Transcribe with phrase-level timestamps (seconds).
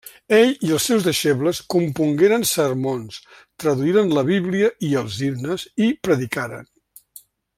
[0.35, 3.19] Ell i els seus deixebles compongueren sermons,
[3.65, 6.69] traduïren la Bíblia i els himnes, i predicaren.